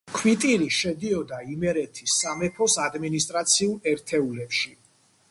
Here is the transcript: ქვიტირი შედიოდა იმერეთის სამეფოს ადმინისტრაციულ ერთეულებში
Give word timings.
ქვიტირი 0.17 0.67
შედიოდა 0.75 1.37
იმერეთის 1.55 2.15
სამეფოს 2.21 2.77
ადმინისტრაციულ 2.85 3.77
ერთეულებში 3.93 4.73